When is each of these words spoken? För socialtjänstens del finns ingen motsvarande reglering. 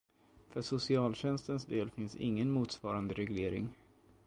För 0.49 0.61
socialtjänstens 0.61 1.65
del 1.65 1.89
finns 1.91 2.15
ingen 2.15 2.51
motsvarande 2.51 3.13
reglering. 3.13 3.69